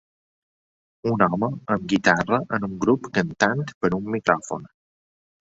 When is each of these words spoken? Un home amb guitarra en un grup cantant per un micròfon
Un 1.11 1.23
home 1.25 1.49
amb 1.75 1.85
guitarra 1.93 2.39
en 2.59 2.65
un 2.69 2.73
grup 2.87 3.07
cantant 3.19 3.63
per 3.79 3.93
un 4.01 4.11
micròfon 4.19 4.67